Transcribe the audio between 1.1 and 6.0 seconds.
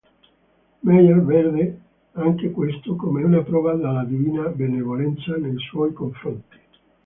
vede anche questo come una prova della divina benevolenza nei suoi